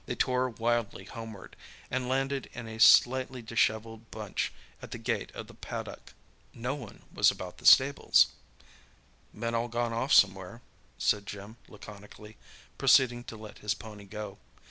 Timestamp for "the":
4.89-4.97, 5.45-5.53, 7.59-7.67